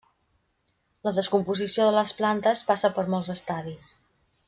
La 1.09 1.13
descomposició 1.17 1.85
de 1.89 1.93
les 1.99 2.15
plantes 2.23 2.65
passa 2.73 2.95
per 2.99 3.07
molts 3.15 3.31
estadis. 3.39 3.93